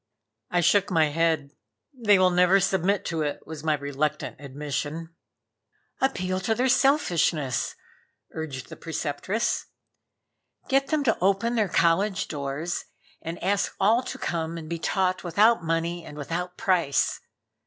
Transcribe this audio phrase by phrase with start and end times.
[0.49, 1.51] I shook my head
[1.93, 5.13] "They will never submit to it," was my reluctant admission.
[5.99, 7.75] "Appeal to their selfishness,"
[8.33, 9.67] urged the Preceptress
[10.67, 12.85] "Get them to open their college doors
[13.21, 17.19] and ask all to come and be taught without money and without price.